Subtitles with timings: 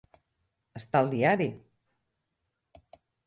[0.79, 1.47] Està al diari.